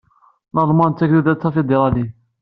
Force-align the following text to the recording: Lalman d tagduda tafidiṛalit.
Lalman 0.55 0.91
d 0.93 0.95
tagduda 0.97 1.33
tafidiṛalit. 1.41 2.13